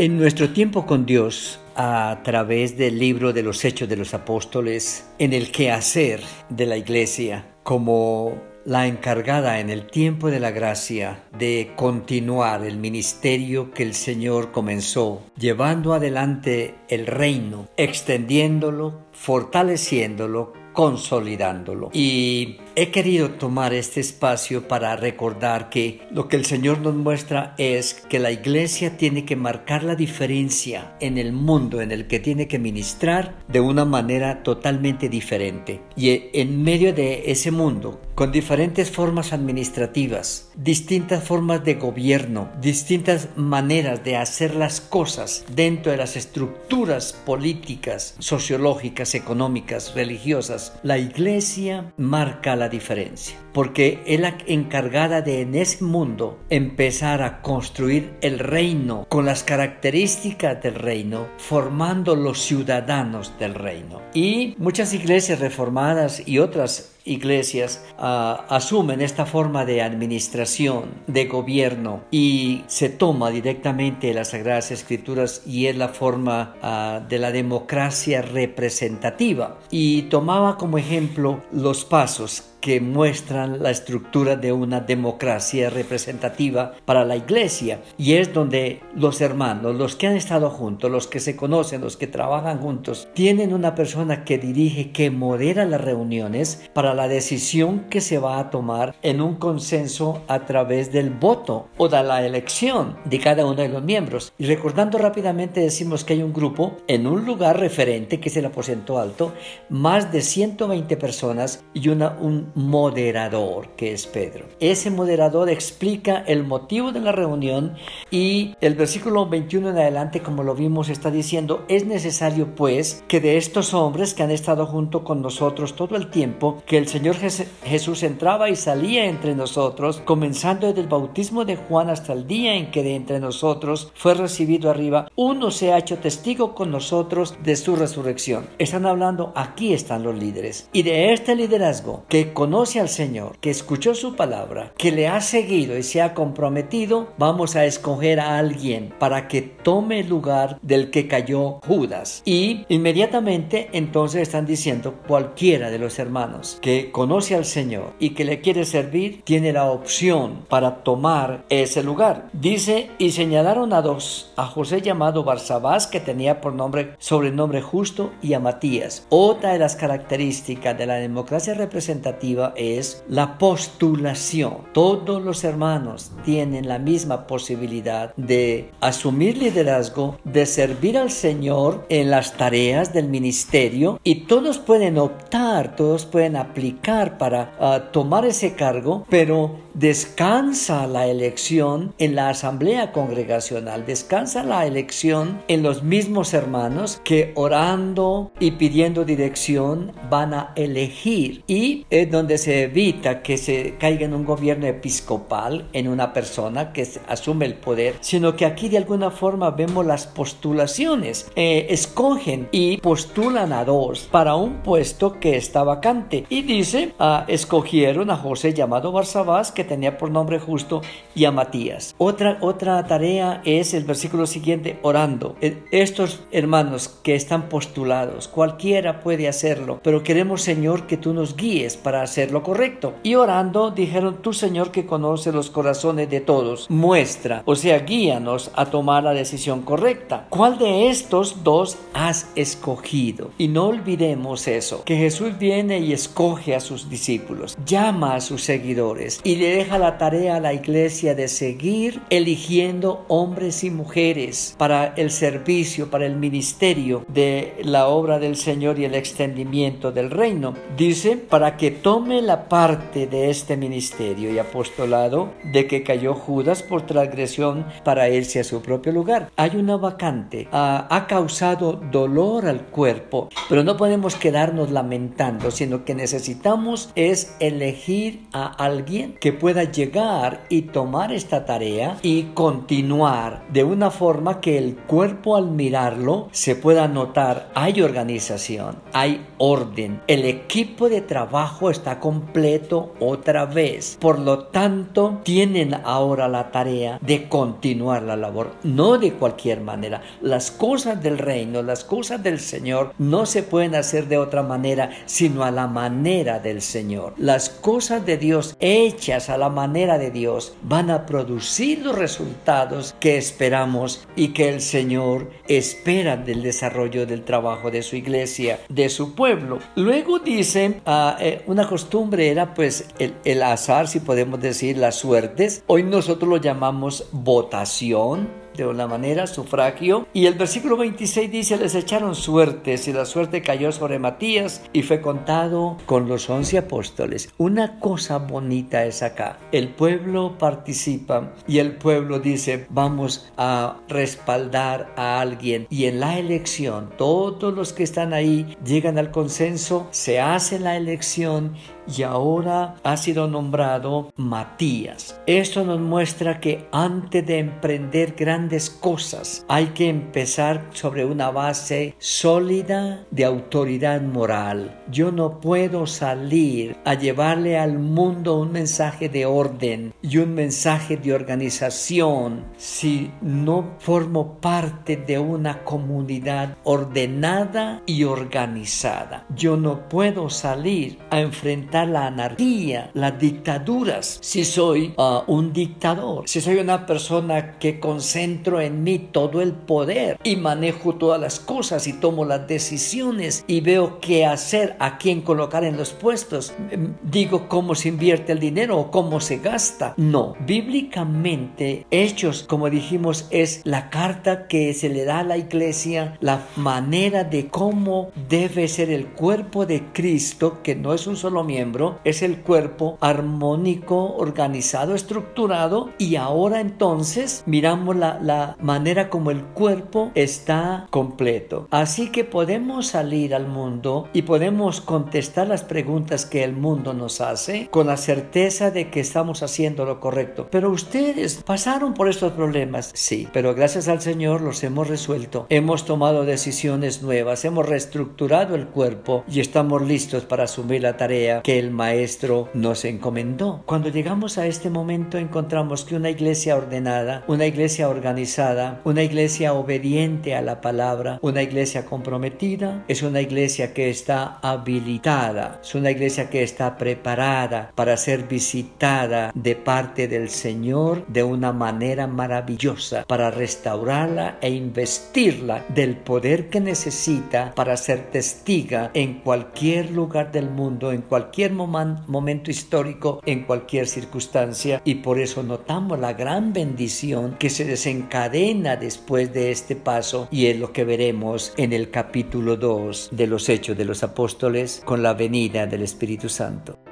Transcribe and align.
En 0.00 0.16
nuestro 0.16 0.48
tiempo 0.48 0.86
con 0.86 1.04
Dios, 1.04 1.60
a 1.76 2.20
través 2.24 2.78
del 2.78 2.98
libro 2.98 3.34
de 3.34 3.42
los 3.42 3.62
Hechos 3.66 3.86
de 3.86 3.98
los 3.98 4.14
Apóstoles, 4.14 5.06
en 5.18 5.34
el 5.34 5.52
quehacer 5.52 6.22
de 6.48 6.64
la 6.64 6.78
iglesia, 6.78 7.44
como 7.64 8.40
la 8.64 8.86
encargada 8.86 9.60
en 9.60 9.68
el 9.68 9.86
tiempo 9.86 10.30
de 10.30 10.40
la 10.40 10.52
gracia 10.52 11.24
de 11.38 11.72
continuar 11.76 12.64
el 12.64 12.78
ministerio 12.78 13.72
que 13.72 13.82
el 13.82 13.92
Señor 13.92 14.52
comenzó, 14.52 15.22
llevando 15.38 15.92
adelante 15.92 16.76
el 16.88 17.06
reino, 17.06 17.68
extendiéndolo, 17.76 19.06
fortaleciéndolo, 19.12 20.54
consolidándolo. 20.72 21.90
Y 21.92 22.58
he 22.76 22.90
querido 22.90 23.30
tomar 23.30 23.74
este 23.74 24.00
espacio 24.00 24.68
para 24.68 24.96
recordar 24.96 25.70
que 25.70 26.00
lo 26.10 26.28
que 26.28 26.36
el 26.36 26.44
Señor 26.44 26.80
nos 26.80 26.94
muestra 26.94 27.54
es 27.58 27.94
que 28.08 28.18
la 28.18 28.30
iglesia 28.30 28.96
tiene 28.96 29.24
que 29.24 29.36
marcar 29.36 29.82
la 29.82 29.96
diferencia 29.96 30.96
en 31.00 31.18
el 31.18 31.32
mundo 31.32 31.80
en 31.80 31.92
el 31.92 32.06
que 32.06 32.20
tiene 32.20 32.48
que 32.48 32.58
ministrar 32.58 33.36
de 33.48 33.60
una 33.60 33.84
manera 33.84 34.42
totalmente 34.42 35.08
diferente. 35.08 35.80
Y 35.96 36.30
en 36.32 36.62
medio 36.62 36.92
de 36.92 37.30
ese 37.30 37.50
mundo, 37.50 38.00
con 38.14 38.32
diferentes 38.32 38.90
formas 38.90 39.32
administrativas, 39.32 40.50
distintas 40.54 41.24
formas 41.24 41.64
de 41.64 41.74
gobierno, 41.74 42.50
distintas 42.60 43.28
maneras 43.36 44.04
de 44.04 44.16
hacer 44.16 44.54
las 44.54 44.80
cosas 44.80 45.44
dentro 45.54 45.90
de 45.90 45.98
las 45.98 46.16
estructuras 46.16 47.12
políticas, 47.12 48.14
sociológicas, 48.18 49.14
económicas, 49.14 49.94
religiosas, 49.94 50.59
la 50.82 50.98
iglesia 50.98 51.92
marca 51.96 52.56
la 52.56 52.68
diferencia, 52.68 53.36
porque 53.52 54.02
es 54.06 54.20
la 54.20 54.36
encargada 54.46 55.22
de 55.22 55.40
en 55.42 55.54
ese 55.54 55.84
mundo 55.84 56.38
empezar 56.50 57.22
a 57.22 57.42
construir 57.42 58.14
el 58.20 58.38
reino 58.38 59.06
con 59.08 59.24
las 59.24 59.42
características 59.42 60.62
del 60.62 60.74
reino, 60.74 61.26
formando 61.38 62.16
los 62.16 62.40
ciudadanos 62.40 63.32
del 63.38 63.54
reino. 63.54 64.02
Y 64.14 64.54
muchas 64.58 64.92
iglesias 64.94 65.40
reformadas 65.40 66.26
y 66.26 66.38
otras 66.38 66.96
iglesias 67.04 67.84
ah, 67.98 68.44
asumen 68.48 69.00
esta 69.00 69.26
forma 69.26 69.64
de 69.64 69.82
administración, 69.82 70.94
de 71.06 71.26
gobierno 71.26 72.02
y 72.10 72.64
se 72.66 72.88
toma 72.88 73.30
directamente 73.30 74.14
las 74.14 74.28
Sagradas 74.28 74.70
Escrituras 74.70 75.42
y 75.46 75.66
es 75.66 75.76
la 75.76 75.88
forma 75.88 76.54
ah, 76.62 77.00
de 77.08 77.18
la 77.18 77.32
democracia 77.32 78.22
representativa. 78.22 79.58
Y 79.70 80.02
tomaba 80.02 80.56
como 80.56 80.78
ejemplo 80.78 81.42
los 81.52 81.84
pasos 81.84 82.44
que 82.60 82.80
muestran 82.80 83.62
la 83.62 83.70
estructura 83.70 84.36
de 84.36 84.52
una 84.52 84.80
democracia 84.80 85.70
representativa 85.70 86.74
para 86.84 87.04
la 87.04 87.16
iglesia 87.16 87.80
y 87.98 88.14
es 88.14 88.32
donde 88.32 88.80
los 88.94 89.20
hermanos, 89.20 89.76
los 89.76 89.96
que 89.96 90.06
han 90.06 90.16
estado 90.16 90.50
juntos, 90.50 90.90
los 90.90 91.06
que 91.06 91.20
se 91.20 91.36
conocen, 91.36 91.80
los 91.80 91.96
que 91.96 92.06
trabajan 92.06 92.58
juntos, 92.58 93.08
tienen 93.14 93.52
una 93.52 93.74
persona 93.74 94.24
que 94.24 94.38
dirige, 94.38 94.92
que 94.92 95.10
modera 95.10 95.64
las 95.64 95.80
reuniones 95.80 96.68
para 96.72 96.94
la 96.94 97.08
decisión 97.08 97.86
que 97.90 98.00
se 98.00 98.18
va 98.18 98.38
a 98.38 98.50
tomar 98.50 98.94
en 99.02 99.20
un 99.20 99.36
consenso 99.36 100.22
a 100.28 100.46
través 100.46 100.92
del 100.92 101.10
voto 101.10 101.68
o 101.76 101.88
de 101.88 102.02
la 102.02 102.24
elección 102.24 102.96
de 103.04 103.18
cada 103.18 103.46
uno 103.46 103.62
de 103.62 103.68
los 103.68 103.82
miembros. 103.82 104.32
Y 104.38 104.46
recordando 104.46 104.98
rápidamente 104.98 105.60
decimos 105.60 106.04
que 106.04 106.14
hay 106.14 106.22
un 106.22 106.32
grupo 106.32 106.76
en 106.86 107.06
un 107.06 107.24
lugar 107.24 107.58
referente 107.58 108.20
que 108.20 108.28
es 108.28 108.36
el 108.36 108.46
aposento 108.46 108.98
alto, 108.98 109.32
más 109.68 110.12
de 110.12 110.22
120 110.22 110.96
personas 110.96 111.64
y 111.74 111.88
una, 111.88 112.16
un 112.20 112.49
moderador 112.54 113.68
que 113.76 113.92
es 113.92 114.06
Pedro. 114.06 114.46
Ese 114.60 114.90
moderador 114.90 115.48
explica 115.48 116.24
el 116.26 116.44
motivo 116.44 116.92
de 116.92 117.00
la 117.00 117.12
reunión 117.12 117.74
y 118.10 118.54
el 118.60 118.74
versículo 118.74 119.26
21 119.26 119.70
en 119.70 119.78
adelante, 119.78 120.20
como 120.20 120.42
lo 120.42 120.54
vimos, 120.54 120.88
está 120.88 121.10
diciendo, 121.10 121.64
es 121.68 121.86
necesario 121.86 122.54
pues 122.54 123.04
que 123.08 123.20
de 123.20 123.36
estos 123.36 123.74
hombres 123.74 124.14
que 124.14 124.22
han 124.22 124.30
estado 124.30 124.66
junto 124.66 125.04
con 125.04 125.22
nosotros 125.22 125.76
todo 125.76 125.96
el 125.96 126.10
tiempo, 126.10 126.62
que 126.66 126.78
el 126.78 126.88
Señor 126.88 127.16
Jesús 127.16 128.02
entraba 128.02 128.50
y 128.50 128.56
salía 128.56 129.06
entre 129.06 129.34
nosotros, 129.34 130.02
comenzando 130.04 130.66
desde 130.66 130.80
el 130.80 130.88
bautismo 130.88 131.44
de 131.44 131.56
Juan 131.56 131.90
hasta 131.90 132.12
el 132.12 132.26
día 132.26 132.54
en 132.54 132.70
que 132.70 132.82
de 132.82 132.94
entre 132.94 133.20
nosotros 133.20 133.92
fue 133.94 134.14
recibido 134.14 134.70
arriba, 134.70 135.08
uno 135.16 135.50
se 135.50 135.72
ha 135.72 135.78
hecho 135.78 135.98
testigo 135.98 136.54
con 136.54 136.70
nosotros 136.70 137.36
de 137.42 137.56
su 137.56 137.76
resurrección. 137.76 138.46
Están 138.58 138.86
hablando, 138.86 139.32
aquí 139.34 139.72
están 139.72 140.02
los 140.02 140.16
líderes. 140.16 140.68
Y 140.72 140.82
de 140.82 141.12
este 141.12 141.34
liderazgo 141.34 142.04
que 142.08 142.32
conoce 142.40 142.80
al 142.80 142.88
Señor, 142.88 143.36
que 143.42 143.50
escuchó 143.50 143.94
su 143.94 144.16
palabra, 144.16 144.72
que 144.78 144.92
le 144.92 145.08
ha 145.08 145.20
seguido 145.20 145.76
y 145.76 145.82
se 145.82 146.00
ha 146.00 146.14
comprometido, 146.14 147.08
vamos 147.18 147.54
a 147.54 147.66
escoger 147.66 148.18
a 148.18 148.38
alguien 148.38 148.94
para 148.98 149.28
que 149.28 149.42
tome 149.42 150.00
el 150.00 150.08
lugar 150.08 150.58
del 150.62 150.90
que 150.90 151.06
cayó 151.06 151.60
Judas. 151.66 152.22
Y 152.24 152.64
inmediatamente 152.70 153.68
entonces 153.74 154.22
están 154.22 154.46
diciendo 154.46 154.94
cualquiera 155.06 155.70
de 155.70 155.78
los 155.78 155.98
hermanos 155.98 156.58
que 156.62 156.90
conoce 156.90 157.34
al 157.34 157.44
Señor 157.44 157.92
y 157.98 158.14
que 158.14 158.24
le 158.24 158.40
quiere 158.40 158.64
servir, 158.64 159.20
tiene 159.24 159.52
la 159.52 159.70
opción 159.70 160.46
para 160.48 160.76
tomar 160.76 161.44
ese 161.50 161.82
lugar. 161.82 162.30
Dice, 162.32 162.88
y 162.96 163.10
señalaron 163.10 163.74
a 163.74 163.82
dos, 163.82 164.32
a 164.36 164.46
José 164.46 164.80
llamado 164.80 165.24
Barsabás, 165.24 165.86
que 165.86 166.00
tenía 166.00 166.40
por 166.40 166.54
nombre, 166.54 166.94
sobrenombre 167.00 167.60
justo, 167.60 168.12
y 168.22 168.32
a 168.32 168.40
Matías. 168.40 169.06
Otra 169.10 169.52
de 169.52 169.58
las 169.58 169.76
características 169.76 170.78
de 170.78 170.86
la 170.86 170.94
democracia 170.94 171.52
representativa 171.52 172.29
es 172.56 173.02
la 173.08 173.38
postulación. 173.38 174.58
Todos 174.72 175.22
los 175.22 175.44
hermanos 175.44 176.12
tienen 176.24 176.68
la 176.68 176.78
misma 176.78 177.26
posibilidad 177.26 178.14
de 178.16 178.70
asumir 178.80 179.36
liderazgo, 179.36 180.18
de 180.24 180.46
servir 180.46 180.96
al 180.98 181.10
Señor 181.10 181.86
en 181.88 182.10
las 182.10 182.34
tareas 182.34 182.92
del 182.92 183.08
ministerio 183.08 184.00
y 184.04 184.26
todos 184.26 184.58
pueden 184.58 184.98
optar, 184.98 185.76
todos 185.76 186.06
pueden 186.06 186.36
aplicar 186.36 187.18
para 187.18 187.52
ah, 187.60 187.90
tomar 187.92 188.24
ese 188.24 188.54
cargo, 188.54 189.06
pero 189.08 189.56
descansa 189.74 190.86
la 190.86 191.06
elección 191.06 191.94
en 191.98 192.14
la 192.14 192.28
asamblea 192.28 192.92
congregacional, 192.92 193.86
descansa 193.86 194.42
la 194.42 194.66
elección 194.66 195.42
en 195.48 195.62
los 195.62 195.82
mismos 195.82 196.34
hermanos 196.34 197.00
que 197.04 197.32
orando 197.34 198.32
y 198.40 198.52
pidiendo 198.52 199.04
dirección 199.04 199.92
van 200.10 200.34
a 200.34 200.52
elegir 200.56 201.42
y 201.46 201.86
es 201.90 202.10
donde 202.20 202.36
se 202.36 202.64
evita 202.64 203.22
que 203.22 203.38
se 203.38 203.76
caiga 203.78 204.04
en 204.04 204.12
un 204.12 204.26
gobierno 204.26 204.66
episcopal 204.66 205.66
en 205.72 205.88
una 205.88 206.12
persona 206.12 206.70
que 206.70 206.86
asume 207.08 207.46
el 207.46 207.54
poder, 207.54 207.94
sino 208.00 208.36
que 208.36 208.44
aquí 208.44 208.68
de 208.68 208.76
alguna 208.76 209.10
forma 209.10 209.50
vemos 209.52 209.86
las 209.86 210.06
postulaciones, 210.06 211.30
eh, 211.34 211.68
escogen 211.70 212.46
y 212.52 212.76
postulan 212.76 213.54
a 213.54 213.64
dos 213.64 214.00
para 214.12 214.34
un 214.34 214.56
puesto 214.56 215.18
que 215.18 215.36
está 215.38 215.64
vacante 215.64 216.26
y 216.28 216.42
dice, 216.42 216.92
ah, 216.98 217.24
escogieron 217.26 218.10
a 218.10 218.18
José 218.18 218.52
llamado 218.52 218.92
Barsabás 218.92 219.50
que 219.50 219.64
tenía 219.64 219.96
por 219.96 220.10
nombre 220.10 220.38
justo 220.38 220.82
y 221.14 221.24
a 221.24 221.32
Matías. 221.32 221.94
Otra, 221.96 222.36
otra 222.42 222.86
tarea 222.86 223.40
es 223.46 223.72
el 223.72 223.84
versículo 223.84 224.26
siguiente, 224.26 224.78
orando. 224.82 225.36
E, 225.40 225.56
estos 225.70 226.20
hermanos 226.32 227.00
que 227.02 227.14
están 227.14 227.48
postulados, 227.48 228.28
cualquiera 228.28 229.00
puede 229.00 229.26
hacerlo, 229.26 229.80
pero 229.82 230.02
queremos 230.02 230.42
Señor 230.42 230.86
que 230.86 230.98
tú 230.98 231.14
nos 231.14 231.34
guíes 231.34 231.78
para 231.78 232.02
hacer 232.10 232.32
lo 232.32 232.42
correcto. 232.42 232.94
Y 233.04 233.14
orando 233.14 233.70
dijeron, 233.70 234.18
tú 234.20 234.32
Señor 234.32 234.72
que 234.72 234.84
conoce 234.84 235.30
los 235.30 235.48
corazones 235.48 236.10
de 236.10 236.20
todos, 236.20 236.68
muestra, 236.68 237.42
o 237.46 237.54
sea, 237.54 237.78
guíanos 237.78 238.50
a 238.54 238.66
tomar 238.66 239.04
la 239.04 239.14
decisión 239.14 239.62
correcta. 239.62 240.26
¿Cuál 240.28 240.58
de 240.58 240.90
estos 240.90 241.44
dos 241.44 241.78
has 241.94 242.28
escogido? 242.34 243.30
Y 243.38 243.46
no 243.46 243.68
olvidemos 243.68 244.48
eso, 244.48 244.82
que 244.84 244.96
Jesús 244.96 245.38
viene 245.38 245.78
y 245.78 245.92
escoge 245.92 246.56
a 246.56 246.60
sus 246.60 246.90
discípulos, 246.90 247.56
llama 247.64 248.16
a 248.16 248.20
sus 248.20 248.42
seguidores 248.42 249.20
y 249.22 249.36
le 249.36 249.54
deja 249.54 249.78
la 249.78 249.96
tarea 249.96 250.36
a 250.36 250.40
la 250.40 250.52
iglesia 250.52 251.14
de 251.14 251.28
seguir 251.28 252.02
eligiendo 252.10 253.04
hombres 253.06 253.62
y 253.62 253.70
mujeres 253.70 254.56
para 254.58 254.94
el 254.96 255.12
servicio, 255.12 255.90
para 255.90 256.06
el 256.06 256.16
ministerio 256.16 257.04
de 257.06 257.54
la 257.62 257.86
obra 257.86 258.18
del 258.18 258.34
Señor 258.34 258.80
y 258.80 258.84
el 258.84 258.96
extendimiento 258.96 259.92
del 259.92 260.10
reino. 260.10 260.54
Dice, 260.76 261.16
para 261.16 261.56
que 261.56 261.70
tome 262.00 262.22
la 262.22 262.48
parte 262.48 263.06
de 263.06 263.28
este 263.28 263.58
ministerio 263.58 264.32
y 264.32 264.38
apostolado 264.38 265.34
de 265.52 265.66
que 265.66 265.82
cayó 265.82 266.14
Judas 266.14 266.62
por 266.62 266.86
transgresión 266.86 267.66
para 267.84 268.08
irse 268.08 268.40
a 268.40 268.44
su 268.44 268.62
propio 268.62 268.90
lugar. 268.90 269.30
Hay 269.36 269.56
una 269.56 269.76
vacante, 269.76 270.48
ha, 270.50 270.86
ha 270.88 271.06
causado 271.06 271.74
dolor 271.74 272.46
al 272.46 272.62
cuerpo, 272.62 273.28
pero 273.50 273.64
no 273.64 273.76
podemos 273.76 274.16
quedarnos 274.16 274.70
lamentando, 274.70 275.50
sino 275.50 275.84
que 275.84 275.94
necesitamos 275.94 276.90
es 276.94 277.36
elegir 277.38 278.26
a 278.32 278.46
alguien 278.46 279.18
que 279.20 279.34
pueda 279.34 279.64
llegar 279.64 280.46
y 280.48 280.62
tomar 280.62 281.12
esta 281.12 281.44
tarea 281.44 281.98
y 282.00 282.30
continuar 282.32 283.42
de 283.52 283.62
una 283.62 283.90
forma 283.90 284.40
que 284.40 284.56
el 284.56 284.74
cuerpo 284.74 285.36
al 285.36 285.50
mirarlo 285.50 286.30
se 286.32 286.56
pueda 286.56 286.88
notar. 286.88 287.50
Hay 287.54 287.82
organización, 287.82 288.76
hay 288.94 289.26
orden, 289.36 290.00
el 290.06 290.24
equipo 290.24 290.88
de 290.88 291.02
trabajo 291.02 291.70
está 291.70 291.89
completo 291.98 292.94
otra 293.00 293.46
vez. 293.46 293.96
Por 294.00 294.18
lo 294.18 294.44
tanto, 294.44 295.20
tienen 295.24 295.74
ahora 295.74 296.28
la 296.28 296.50
tarea 296.50 296.98
de 297.00 297.28
continuar 297.28 298.02
la 298.02 298.16
labor, 298.16 298.52
no 298.62 298.98
de 298.98 299.14
cualquier 299.14 299.60
manera. 299.60 300.02
Las 300.20 300.50
cosas 300.50 301.02
del 301.02 301.18
reino, 301.18 301.62
las 301.62 301.84
cosas 301.84 302.22
del 302.22 302.38
Señor 302.38 302.92
no 302.98 303.26
se 303.26 303.42
pueden 303.42 303.74
hacer 303.74 304.06
de 304.08 304.18
otra 304.18 304.42
manera, 304.42 304.90
sino 305.06 305.44
a 305.44 305.50
la 305.50 305.66
manera 305.66 306.38
del 306.38 306.62
Señor. 306.62 307.14
Las 307.16 307.48
cosas 307.50 308.04
de 308.06 308.18
Dios 308.18 308.56
hechas 308.60 309.30
a 309.30 309.38
la 309.38 309.48
manera 309.48 309.98
de 309.98 310.10
Dios 310.10 310.54
van 310.62 310.90
a 310.90 311.06
producir 311.06 311.84
los 311.84 311.96
resultados 311.96 312.94
que 313.00 313.16
esperamos 313.16 314.06
y 314.16 314.28
que 314.28 314.48
el 314.48 314.60
Señor 314.60 315.30
espera 315.48 316.16
del 316.16 316.42
desarrollo 316.42 317.06
del 317.06 317.24
trabajo 317.24 317.70
de 317.70 317.82
su 317.82 317.96
iglesia, 317.96 318.60
de 318.68 318.88
su 318.88 319.14
pueblo. 319.14 319.58
Luego 319.76 320.18
dice, 320.18 320.80
ah, 320.86 321.16
eh, 321.20 321.42
una 321.46 321.64
costumbre 321.70 322.30
era 322.30 322.52
pues 322.52 322.88
el, 322.98 323.14
el 323.24 323.44
azar, 323.44 323.86
si 323.86 324.00
podemos 324.00 324.40
decir, 324.40 324.76
las 324.76 324.96
suertes. 324.96 325.62
Hoy 325.68 325.84
nosotros 325.84 326.28
lo 326.28 326.36
llamamos 326.38 327.06
votación 327.12 328.28
de 328.56 328.66
una 328.66 328.86
manera, 328.86 329.26
sufragio. 329.26 330.06
Y 330.12 330.26
el 330.26 330.34
versículo 330.34 330.76
26 330.76 331.30
dice, 331.30 331.56
les 331.56 331.74
echaron 331.74 332.14
suertes 332.14 332.88
y 332.88 332.92
la 332.92 333.04
suerte 333.04 333.42
cayó 333.42 333.72
sobre 333.72 333.98
Matías 333.98 334.62
y 334.72 334.82
fue 334.82 335.00
contado 335.00 335.76
con 335.86 336.08
los 336.08 336.28
once 336.28 336.58
apóstoles. 336.58 337.30
Una 337.38 337.78
cosa 337.78 338.18
bonita 338.18 338.84
es 338.84 339.02
acá. 339.02 339.38
El 339.52 339.68
pueblo 339.68 340.36
participa 340.38 341.32
y 341.46 341.58
el 341.58 341.76
pueblo 341.76 342.18
dice, 342.18 342.66
vamos 342.70 343.30
a 343.36 343.76
respaldar 343.88 344.92
a 344.96 345.20
alguien. 345.20 345.66
Y 345.70 345.86
en 345.86 346.00
la 346.00 346.18
elección, 346.18 346.90
todos 346.96 347.54
los 347.54 347.72
que 347.72 347.82
están 347.82 348.12
ahí 348.12 348.56
llegan 348.64 348.98
al 348.98 349.10
consenso, 349.10 349.88
se 349.90 350.20
hace 350.20 350.58
la 350.58 350.76
elección 350.76 351.54
y 351.86 352.02
ahora 352.02 352.76
ha 352.82 352.96
sido 352.96 353.26
nombrado 353.26 354.12
Matías. 354.16 355.20
Esto 355.26 355.64
nos 355.64 355.80
muestra 355.80 356.40
que 356.40 356.66
antes 356.72 357.26
de 357.26 357.38
emprender 357.38 358.14
grandes 358.16 358.70
cosas 358.70 359.44
hay 359.48 359.66
que 359.68 359.88
empezar 359.88 360.68
sobre 360.72 361.04
una 361.04 361.30
base 361.30 361.94
sólida 361.98 363.04
de 363.10 363.24
autoridad 363.24 364.00
moral. 364.02 364.80
Yo 364.90 365.12
no 365.12 365.40
puedo 365.40 365.86
salir 365.86 366.76
a 366.84 366.94
llevarle 366.94 367.58
al 367.58 367.78
mundo 367.78 368.38
un 368.38 368.52
mensaje 368.52 369.08
de 369.08 369.26
orden 369.26 369.94
y 370.02 370.18
un 370.18 370.34
mensaje 370.34 370.96
de 370.96 371.12
organización 371.12 372.44
si 372.56 373.10
no 373.20 373.76
formo 373.78 374.38
parte 374.40 374.96
de 374.96 375.18
una 375.18 375.64
comunidad 375.64 376.56
ordenada 376.64 377.82
y 377.86 378.04
organizada. 378.04 379.26
Yo 379.34 379.56
no 379.56 379.88
puedo 379.88 380.30
salir 380.30 380.98
a 381.10 381.20
enfrentar 381.20 381.69
la 381.72 382.06
anarquía, 382.06 382.90
las 382.94 383.18
dictaduras, 383.18 384.18
si 384.20 384.44
soy 384.44 384.94
uh, 384.96 385.22
un 385.26 385.52
dictador, 385.52 386.28
si 386.28 386.40
soy 386.40 386.56
una 386.56 386.86
persona 386.86 387.58
que 387.58 387.80
concentro 387.80 388.60
en 388.60 388.82
mí 388.82 388.98
todo 388.98 389.40
el 389.40 389.52
poder 389.52 390.18
y 390.24 390.36
manejo 390.36 390.94
todas 390.94 391.20
las 391.20 391.40
cosas 391.40 391.86
y 391.86 391.94
tomo 391.94 392.24
las 392.24 392.46
decisiones 392.46 393.44
y 393.46 393.60
veo 393.60 394.00
qué 394.00 394.26
hacer, 394.26 394.76
a 394.78 394.98
quién 394.98 395.22
colocar 395.22 395.64
en 395.64 395.76
los 395.76 395.90
puestos, 395.92 396.54
em, 396.70 396.94
digo 397.02 397.48
cómo 397.48 397.74
se 397.74 397.88
invierte 397.88 398.32
el 398.32 398.40
dinero 398.40 398.78
o 398.78 398.90
cómo 398.90 399.20
se 399.20 399.38
gasta. 399.38 399.94
No, 399.96 400.34
bíblicamente 400.46 401.86
Hechos, 401.90 402.44
como 402.48 402.70
dijimos, 402.70 403.26
es 403.30 403.60
la 403.64 403.90
carta 403.90 404.46
que 404.46 404.74
se 404.74 404.88
le 404.88 405.04
da 405.04 405.20
a 405.20 405.24
la 405.24 405.36
iglesia, 405.36 406.16
la 406.20 406.46
manera 406.56 407.24
de 407.24 407.48
cómo 407.48 408.10
debe 408.28 408.68
ser 408.68 408.90
el 408.90 409.06
cuerpo 409.08 409.66
de 409.66 409.82
Cristo, 409.92 410.58
que 410.62 410.74
no 410.74 410.94
es 410.94 411.06
un 411.06 411.16
solo 411.16 411.44
miembro, 411.44 411.59
es 412.04 412.22
el 412.22 412.40
cuerpo 412.40 412.96
armónico, 413.00 414.16
organizado, 414.16 414.94
estructurado 414.94 415.90
y 415.98 416.16
ahora 416.16 416.60
entonces 416.60 417.42
miramos 417.46 417.96
la, 417.96 418.56
manera 418.60 419.10
como 419.10 419.30
el 419.30 419.42
cuerpo 419.42 420.10
está 420.14 420.86
completo. 420.90 421.68
Así 421.70 422.10
que 422.10 422.24
podemos 422.24 422.88
salir 422.88 423.34
al 423.34 423.46
mundo 423.46 424.08
y 424.12 424.22
podemos 424.22 424.80
contestar 424.80 425.48
las 425.48 425.62
preguntas 425.62 426.24
que 426.24 426.44
el 426.44 426.54
mundo 426.54 426.94
nos 426.94 427.20
hace 427.20 427.68
con 427.70 427.88
la 427.88 427.96
certeza 427.96 428.70
de 428.70 428.90
que 428.90 429.00
estamos 429.00 429.42
haciendo 429.42 429.84
lo 429.84 430.00
correcto. 430.00 430.48
Pero 430.50 430.70
ustedes 430.70 431.42
pasaron 431.44 431.92
por 431.94 432.08
estos 432.08 432.32
problemas, 432.32 432.90
sí, 432.94 433.28
pero 433.32 433.54
gracias 433.54 433.88
al 433.88 434.00
Señor 434.00 434.40
los 434.40 434.62
hemos 434.64 434.88
resuelto. 434.88 435.46
Hemos 435.50 435.84
tomado 435.84 436.24
decisiones 436.24 437.02
nuevas, 437.02 437.44
hemos 437.44 437.68
reestructurado 437.68 438.54
el 438.54 438.66
cuerpo 438.66 439.24
y 439.28 439.40
estamos 439.40 439.82
listos 439.82 440.24
para 440.24 440.44
asumir 440.44 440.82
la 440.82 440.96
tarea 440.96 441.42
el 441.58 441.70
Maestro 441.70 442.48
nos 442.54 442.84
encomendó. 442.84 443.62
Cuando 443.66 443.88
llegamos 443.88 444.38
a 444.38 444.46
este 444.46 444.70
momento 444.70 445.18
encontramos 445.18 445.84
que 445.84 445.96
una 445.96 446.10
iglesia 446.10 446.56
ordenada, 446.56 447.24
una 447.26 447.46
iglesia 447.46 447.88
organizada, 447.88 448.80
una 448.84 449.02
iglesia 449.02 449.54
obediente 449.54 450.34
a 450.34 450.42
la 450.42 450.60
palabra, 450.60 451.18
una 451.22 451.42
iglesia 451.42 451.86
comprometida, 451.86 452.84
es 452.88 453.02
una 453.02 453.20
iglesia 453.20 453.74
que 453.74 453.90
está 453.90 454.38
habilitada, 454.42 455.60
es 455.62 455.74
una 455.74 455.90
iglesia 455.90 456.30
que 456.30 456.42
está 456.42 456.78
preparada 456.78 457.72
para 457.74 457.96
ser 457.96 458.28
visitada 458.28 459.32
de 459.34 459.56
parte 459.56 460.08
del 460.08 460.28
Señor 460.28 461.06
de 461.08 461.22
una 461.22 461.52
manera 461.52 462.06
maravillosa, 462.06 463.04
para 463.06 463.30
restaurarla 463.30 464.38
e 464.40 464.50
investirla 464.50 465.64
del 465.68 465.96
poder 465.96 466.48
que 466.48 466.60
necesita 466.60 467.52
para 467.54 467.76
ser 467.76 468.10
testiga 468.10 468.90
en 468.94 469.20
cualquier 469.20 469.90
lugar 469.90 470.30
del 470.32 470.50
mundo, 470.50 470.92
en 470.92 471.02
cualquier 471.02 471.39
momento 471.48 472.50
histórico, 472.50 473.20
en 473.24 473.44
cualquier 473.44 473.86
circunstancia, 473.86 474.82
y 474.84 474.96
por 474.96 475.18
eso 475.18 475.42
notamos 475.42 475.98
la 475.98 476.12
gran 476.12 476.52
bendición 476.52 477.36
que 477.38 477.50
se 477.50 477.64
desencadena 477.64 478.76
después 478.76 479.32
de 479.32 479.50
este 479.50 479.76
paso, 479.76 480.28
y 480.30 480.46
es 480.46 480.58
lo 480.58 480.72
que 480.72 480.84
veremos 480.84 481.52
en 481.56 481.72
el 481.72 481.90
capítulo 481.90 482.56
2 482.56 483.10
de 483.12 483.26
los 483.26 483.48
Hechos 483.48 483.76
de 483.76 483.84
los 483.84 484.02
Apóstoles 484.02 484.82
con 484.84 485.02
la 485.02 485.14
venida 485.14 485.66
del 485.66 485.82
Espíritu 485.82 486.28
Santo. 486.28 486.89